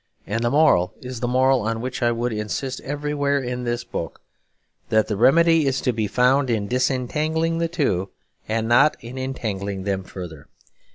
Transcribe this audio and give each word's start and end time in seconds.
And 0.25 0.43
the 0.43 0.49
moral 0.49 0.95
is 1.01 1.19
the 1.19 1.27
moral 1.27 1.61
on 1.61 1.79
which 1.79 2.01
I 2.01 2.11
would 2.11 2.33
insist 2.33 2.81
everywhere 2.81 3.37
in 3.37 3.65
this 3.65 3.83
book; 3.83 4.19
that 4.89 5.07
the 5.07 5.15
remedy 5.15 5.67
is 5.67 5.79
to 5.81 5.93
be 5.93 6.07
found 6.07 6.49
in 6.49 6.67
disentangling 6.67 7.59
the 7.59 7.67
two 7.67 8.09
and 8.49 8.67
not 8.67 8.97
in 9.01 9.19
entangling 9.19 9.83
them 9.83 10.03
further. 10.03 10.47